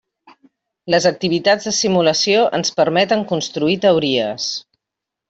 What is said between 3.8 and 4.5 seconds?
teories.